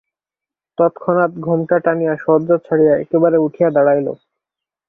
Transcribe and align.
তৎক্ষণাৎ 0.77 1.31
ঘোমটা 1.39 1.77
টানিয়া 1.85 2.13
শয্যা 2.15 2.57
ছাড়িয়া 2.65 2.93
একেবারে 2.97 3.37
উঠিয়া 3.39 3.69
দাঁড়াইল। 3.71 4.07